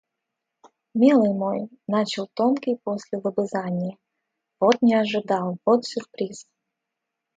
[0.99, 1.59] —Милый мой!—
[1.93, 3.99] начал тонкий после лобызания.—
[4.59, 5.47] Вот не ожидал!
[5.65, 6.37] Вот сюрприз!